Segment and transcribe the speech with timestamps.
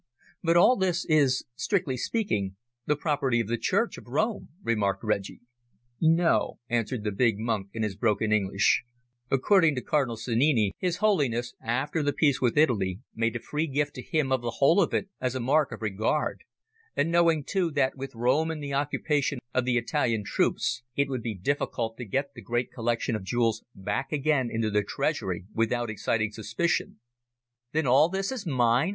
[0.41, 2.55] "But all this is, strictly speaking,
[2.87, 5.41] the property of the Church of Rome," remarked Reggie.
[6.01, 8.81] "No," answered the big monk in his broken English;
[9.29, 13.93] "according to Cardinal Sannini, His Holiness, after the peace with Italy, made a free gift
[13.93, 16.45] to him of the whole of it as a mark of regard,
[16.95, 21.21] and knowing too that with Rome in the occupation of the Italian troops it would
[21.21, 25.91] be difficult to get the great collection of jewels back again into the treasury without
[25.91, 26.99] exciting suspicion."
[27.71, 28.89] "Then all this is mine!"